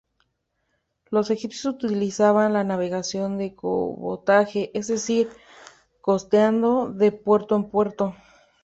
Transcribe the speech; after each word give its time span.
Los 1.11 1.29
egipcios 1.29 1.65
utilizaban 1.75 2.53
la 2.53 2.63
navegación 2.63 3.37
de 3.37 3.53
cabotaje, 3.53 4.71
es 4.73 4.87
decir, 4.87 5.29
costeando 6.01 6.89
de 6.89 7.11
puerto 7.11 7.55
en 7.55 7.69
puerto. 7.69 8.15